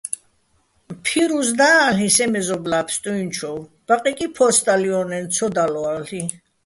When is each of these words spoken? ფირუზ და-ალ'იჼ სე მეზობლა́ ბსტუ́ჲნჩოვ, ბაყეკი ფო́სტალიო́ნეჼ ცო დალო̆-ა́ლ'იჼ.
ფირუზ 1.05 1.47
და-ალ'იჼ 1.59 2.07
სე 2.15 2.25
მეზობლა́ 2.33 2.83
ბსტუ́ჲნჩოვ, 2.87 3.59
ბაყეკი 3.87 4.27
ფო́სტალიო́ნეჼ 4.35 5.19
ცო 5.33 5.47
დალო̆-ა́ლ'იჼ. 5.55 6.23